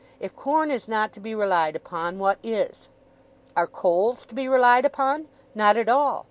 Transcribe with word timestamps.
If 0.19 0.35
corn 0.35 0.71
is 0.71 0.87
not 0.87 1.13
to 1.13 1.19
be 1.19 1.35
relied 1.35 1.75
upon, 1.75 2.17
what 2.17 2.39
is? 2.41 2.89
Are 3.55 3.67
coals 3.67 4.25
to 4.25 4.33
be 4.33 4.47
relied 4.47 4.83
upon? 4.83 5.27
Not 5.53 5.77
at 5.77 5.89
all. 5.89 6.19